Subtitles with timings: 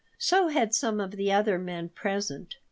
[0.17, 2.55] So had some of the other men present.